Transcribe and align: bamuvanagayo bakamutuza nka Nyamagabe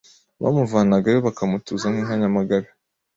bamuvanagayo 0.41 1.19
bakamutuza 1.27 1.85
nka 1.93 2.13
Nyamagabe 2.19 2.67